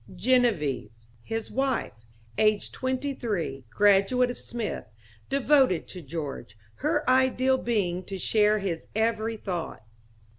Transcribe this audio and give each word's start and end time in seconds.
Genevieve... 0.15 0.89
His 1.21 1.51
wife, 1.51 1.93
aged 2.39 2.73
twenty 2.73 3.13
three, 3.13 3.65
graduate 3.69 4.31
of 4.31 4.39
Smith. 4.39 4.85
Devoted 5.29 5.87
to 5.89 6.01
George; 6.01 6.57
her 6.77 7.07
ideal 7.07 7.59
being 7.59 8.01
to 8.05 8.17
share 8.17 8.57
his 8.57 8.87
every 8.95 9.37
thought. 9.37 9.83